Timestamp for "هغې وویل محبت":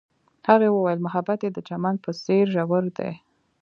0.49-1.39